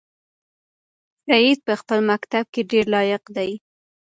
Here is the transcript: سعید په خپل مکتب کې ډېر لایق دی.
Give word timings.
سعید 1.25 1.59
په 1.67 1.73
خپل 1.79 1.99
مکتب 2.11 2.45
کې 2.53 2.61
ډېر 2.71 2.85
لایق 2.95 3.23
دی. 3.35 3.51